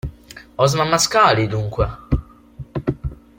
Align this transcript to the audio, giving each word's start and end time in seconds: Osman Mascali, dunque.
Osman 0.63 0.89
Mascali, 0.89 1.45
dunque. 1.47 1.85